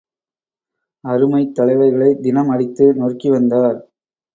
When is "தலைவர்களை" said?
1.55-2.11